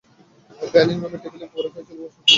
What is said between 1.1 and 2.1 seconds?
টেবিলের ওপরে হয়েছিল